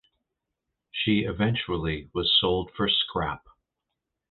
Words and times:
She 0.91 1.25
eventually 1.25 2.09
was 2.11 2.35
sold 2.39 2.71
for 2.75 2.89
scrap. 2.89 3.45